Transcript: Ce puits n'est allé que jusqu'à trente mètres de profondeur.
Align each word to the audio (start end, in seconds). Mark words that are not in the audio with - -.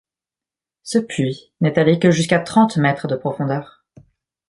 Ce 0.81 0.97
puits 0.97 1.51
n'est 1.61 1.77
allé 1.77 1.99
que 1.99 2.09
jusqu'à 2.09 2.39
trente 2.39 2.75
mètres 2.77 3.07
de 3.07 3.15
profondeur. 3.15 3.85